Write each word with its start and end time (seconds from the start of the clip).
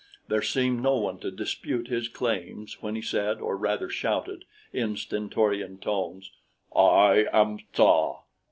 There 0.29 0.41
seemed 0.41 0.81
no 0.81 0.97
one 0.97 1.19
to 1.19 1.29
dispute 1.29 1.87
his 1.87 2.07
claims 2.07 2.81
when 2.81 2.95
he 2.95 3.03
said, 3.03 3.37
or 3.39 3.55
rather 3.55 3.87
shouted, 3.87 4.45
in 4.73 4.95
stentorian 4.97 5.77
tones: 5.77 6.31
"I 6.75 7.27
am 7.31 7.59
Tsa. 7.71 8.13